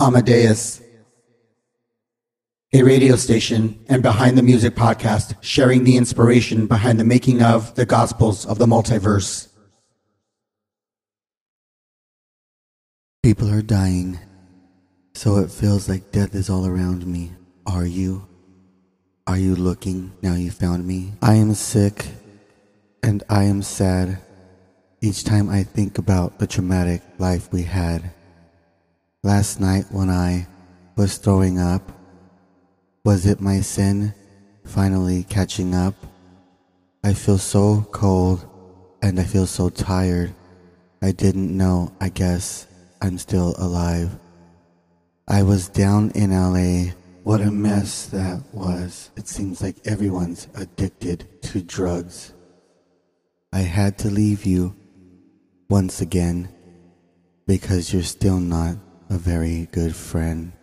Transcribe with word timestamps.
Amadeus, 0.00 0.80
a 2.72 2.82
radio 2.84 3.16
station 3.16 3.84
and 3.88 4.00
behind 4.00 4.38
the 4.38 4.44
music 4.44 4.76
podcast 4.76 5.34
sharing 5.40 5.82
the 5.82 5.96
inspiration 5.96 6.68
behind 6.68 7.00
the 7.00 7.04
making 7.04 7.42
of 7.42 7.74
the 7.74 7.84
Gospels 7.84 8.46
of 8.46 8.58
the 8.58 8.66
Multiverse. 8.66 9.48
People 13.24 13.50
are 13.52 13.60
dying, 13.60 14.20
so 15.14 15.38
it 15.38 15.50
feels 15.50 15.88
like 15.88 16.12
death 16.12 16.32
is 16.32 16.48
all 16.48 16.64
around 16.64 17.04
me. 17.04 17.32
Are 17.66 17.86
you? 17.86 18.28
Are 19.26 19.36
you 19.36 19.56
looking 19.56 20.12
now 20.22 20.34
you 20.34 20.52
found 20.52 20.86
me? 20.86 21.14
I 21.20 21.34
am 21.34 21.54
sick 21.54 22.06
and 23.02 23.24
I 23.28 23.44
am 23.44 23.62
sad 23.62 24.18
each 25.00 25.24
time 25.24 25.48
I 25.48 25.64
think 25.64 25.98
about 25.98 26.38
the 26.38 26.46
traumatic 26.46 27.02
life 27.18 27.52
we 27.52 27.64
had. 27.64 28.12
Last 29.24 29.58
night 29.58 29.86
when 29.90 30.10
I 30.10 30.46
was 30.94 31.18
throwing 31.18 31.58
up, 31.58 31.82
was 33.04 33.26
it 33.26 33.40
my 33.40 33.60
sin 33.62 34.14
finally 34.64 35.24
catching 35.24 35.74
up? 35.74 35.96
I 37.02 37.14
feel 37.14 37.36
so 37.36 37.82
cold 37.90 38.48
and 39.02 39.18
I 39.18 39.24
feel 39.24 39.46
so 39.46 39.70
tired. 39.70 40.32
I 41.02 41.10
didn't 41.10 41.56
know, 41.56 41.92
I 42.00 42.10
guess 42.10 42.68
I'm 43.02 43.18
still 43.18 43.56
alive. 43.58 44.16
I 45.26 45.42
was 45.42 45.68
down 45.68 46.12
in 46.12 46.30
LA. 46.30 46.92
What 47.24 47.40
a 47.40 47.50
mess 47.50 48.06
that 48.06 48.40
was. 48.52 49.10
It 49.16 49.26
seems 49.26 49.60
like 49.60 49.84
everyone's 49.84 50.46
addicted 50.54 51.42
to 51.42 51.60
drugs. 51.60 52.34
I 53.52 53.62
had 53.62 53.98
to 53.98 54.10
leave 54.10 54.46
you 54.46 54.76
once 55.68 56.00
again 56.00 56.50
because 57.48 57.92
you're 57.92 58.04
still 58.04 58.38
not 58.38 58.76
a 59.10 59.16
very 59.16 59.68
good 59.72 59.96
friend. 59.96 60.57